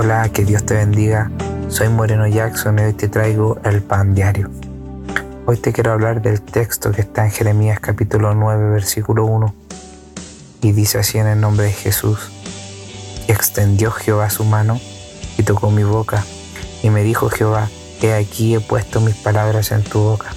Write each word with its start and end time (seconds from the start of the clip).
Hola, 0.00 0.28
que 0.28 0.44
Dios 0.44 0.64
te 0.64 0.74
bendiga. 0.74 1.28
Soy 1.66 1.88
Moreno 1.88 2.28
Jackson 2.28 2.78
y 2.78 2.82
hoy 2.82 2.92
te 2.92 3.08
traigo 3.08 3.58
el 3.64 3.82
pan 3.82 4.14
diario. 4.14 4.48
Hoy 5.44 5.56
te 5.56 5.72
quiero 5.72 5.90
hablar 5.90 6.22
del 6.22 6.40
texto 6.40 6.92
que 6.92 7.00
está 7.00 7.24
en 7.24 7.32
Jeremías 7.32 7.80
capítulo 7.80 8.32
9, 8.32 8.70
versículo 8.70 9.26
1. 9.26 9.52
Y 10.62 10.70
dice 10.70 11.00
así 11.00 11.18
en 11.18 11.26
el 11.26 11.40
nombre 11.40 11.66
de 11.66 11.72
Jesús. 11.72 12.30
Extendió 13.26 13.90
Jehová 13.90 14.30
su 14.30 14.44
mano 14.44 14.80
y 15.36 15.42
tocó 15.42 15.72
mi 15.72 15.82
boca. 15.82 16.24
Y 16.84 16.90
me 16.90 17.02
dijo 17.02 17.28
Jehová, 17.28 17.68
he 18.00 18.14
aquí 18.14 18.54
he 18.54 18.60
puesto 18.60 19.00
mis 19.00 19.16
palabras 19.16 19.72
en 19.72 19.82
tu 19.82 19.98
boca. 19.98 20.28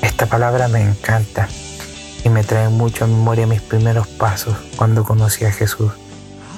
Esta 0.00 0.26
palabra 0.26 0.68
me 0.68 0.82
encanta 0.82 1.48
y 2.22 2.28
me 2.28 2.44
trae 2.44 2.68
mucho 2.68 3.02
a 3.02 3.08
memoria 3.08 3.48
mis 3.48 3.62
primeros 3.62 4.06
pasos 4.06 4.56
cuando 4.76 5.02
conocí 5.02 5.44
a 5.44 5.50
Jesús 5.50 5.90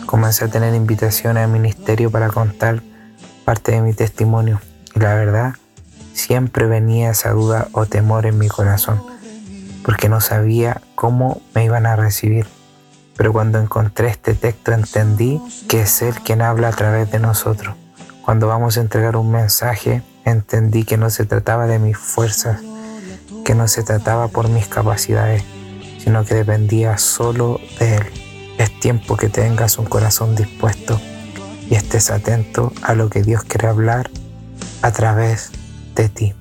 comencé 0.08 0.46
a 0.46 0.48
tener 0.48 0.74
invitaciones 0.74 1.44
al 1.44 1.50
ministerio 1.50 2.10
para 2.10 2.30
contar 2.30 2.82
parte 3.44 3.72
de 3.72 3.82
mi 3.82 3.92
testimonio. 3.92 4.58
Y 4.96 5.00
la 5.00 5.14
verdad, 5.14 5.54
siempre 6.14 6.64
venía 6.66 7.10
esa 7.10 7.32
duda 7.32 7.68
o 7.72 7.84
temor 7.84 8.24
en 8.24 8.38
mi 8.38 8.48
corazón, 8.48 9.02
porque 9.84 10.08
no 10.08 10.22
sabía 10.22 10.80
cómo 10.94 11.42
me 11.54 11.66
iban 11.66 11.84
a 11.84 11.94
recibir. 11.94 12.46
Pero 13.18 13.34
cuando 13.34 13.58
encontré 13.58 14.08
este 14.08 14.32
texto 14.32 14.72
entendí 14.72 15.42
que 15.68 15.82
es 15.82 16.00
Él 16.00 16.14
quien 16.24 16.40
habla 16.40 16.68
a 16.68 16.72
través 16.72 17.10
de 17.10 17.18
nosotros. 17.18 17.76
Cuando 18.24 18.48
vamos 18.48 18.78
a 18.78 18.80
entregar 18.80 19.14
un 19.14 19.30
mensaje, 19.30 20.02
entendí 20.24 20.84
que 20.84 20.96
no 20.96 21.10
se 21.10 21.26
trataba 21.26 21.66
de 21.66 21.78
mis 21.78 21.98
fuerzas, 21.98 22.60
que 23.44 23.54
no 23.54 23.68
se 23.68 23.82
trataba 23.82 24.28
por 24.28 24.48
mis 24.48 24.68
capacidades, 24.68 25.44
sino 25.98 26.24
que 26.24 26.34
dependía 26.34 26.96
solo 26.96 27.60
de 27.78 27.96
Él. 27.96 28.17
Es 28.58 28.78
tiempo 28.80 29.16
que 29.16 29.28
tengas 29.28 29.78
un 29.78 29.86
corazón 29.86 30.34
dispuesto 30.34 31.00
y 31.70 31.74
estés 31.74 32.10
atento 32.10 32.72
a 32.82 32.94
lo 32.94 33.08
que 33.08 33.22
Dios 33.22 33.44
quiere 33.44 33.68
hablar 33.68 34.10
a 34.82 34.90
través 34.90 35.50
de 35.94 36.08
ti. 36.08 36.34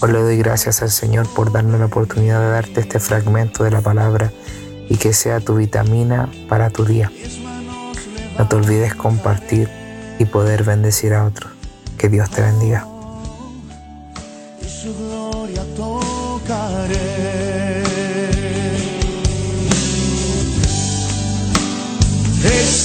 Hoy 0.00 0.12
le 0.12 0.20
doy 0.20 0.38
gracias 0.38 0.82
al 0.82 0.90
Señor 0.90 1.28
por 1.34 1.52
darme 1.52 1.78
la 1.78 1.86
oportunidad 1.86 2.40
de 2.40 2.50
darte 2.50 2.80
este 2.80 2.98
fragmento 2.98 3.64
de 3.64 3.70
la 3.70 3.82
palabra 3.82 4.32
y 4.88 4.96
que 4.96 5.12
sea 5.12 5.40
tu 5.40 5.56
vitamina 5.56 6.30
para 6.48 6.70
tu 6.70 6.84
día. 6.84 7.12
No 8.38 8.48
te 8.48 8.56
olvides 8.56 8.94
compartir 8.94 9.68
y 10.18 10.24
poder 10.24 10.64
bendecir 10.64 11.14
a 11.14 11.24
otros. 11.24 11.52
Que 11.98 12.08
Dios 12.08 12.30
te 12.30 12.42
bendiga. 12.42 12.86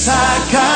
side. 0.08 0.67